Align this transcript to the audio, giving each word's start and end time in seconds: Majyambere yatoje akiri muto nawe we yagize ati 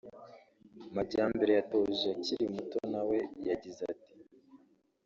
Majyambere 0.95 1.51
yatoje 1.59 2.05
akiri 2.15 2.45
muto 2.55 2.79
nawe 2.91 3.05
we 3.11 3.19
yagize 3.49 3.81
ati 3.93 4.13